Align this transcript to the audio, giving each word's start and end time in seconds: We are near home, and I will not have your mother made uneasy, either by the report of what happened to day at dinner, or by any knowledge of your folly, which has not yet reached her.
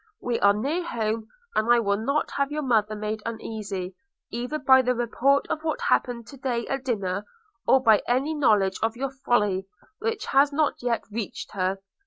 We 0.19 0.39
are 0.39 0.55
near 0.55 0.83
home, 0.83 1.27
and 1.53 1.71
I 1.71 1.79
will 1.79 1.95
not 2.03 2.31
have 2.31 2.51
your 2.51 2.63
mother 2.63 2.95
made 2.95 3.21
uneasy, 3.23 3.93
either 4.31 4.57
by 4.57 4.81
the 4.81 4.95
report 4.95 5.45
of 5.47 5.61
what 5.61 5.79
happened 5.79 6.25
to 6.29 6.37
day 6.37 6.65
at 6.65 6.83
dinner, 6.85 7.23
or 7.67 7.83
by 7.83 8.01
any 8.07 8.33
knowledge 8.33 8.79
of 8.81 8.95
your 8.97 9.11
folly, 9.11 9.67
which 9.99 10.25
has 10.25 10.51
not 10.51 10.81
yet 10.81 11.03
reached 11.11 11.51
her. 11.51 11.77